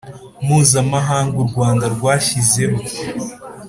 mpuzamahanga 0.43 1.35
u 1.43 1.47
Rwanda 1.49 1.85
rwashyizeho 1.95 2.77